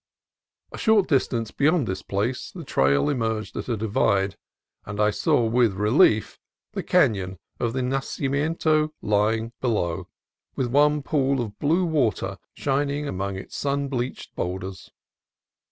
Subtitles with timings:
[0.71, 4.35] A short distance beyond this place the trail emerged at a divide,
[4.83, 6.39] and I saw with relief
[6.71, 10.07] the canon of the Nacimiento lying below,
[10.55, 14.89] with one pool of blue water shining among its sun bleached boulders.